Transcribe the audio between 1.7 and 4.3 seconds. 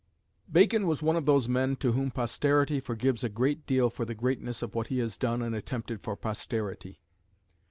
to whom posterity forgives a great deal for the